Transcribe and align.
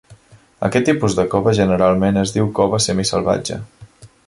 Aquest 0.67 0.87
tipus 0.89 1.17
de 1.19 1.25
cova 1.35 1.53
generalment 1.59 2.19
es 2.23 2.33
diu 2.39 2.51
cova 2.61 2.83
semisalvatge. 2.89 3.63